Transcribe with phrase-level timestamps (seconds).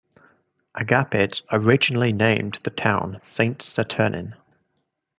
[0.75, 4.33] Agapit originally named the town Saint Saturnin.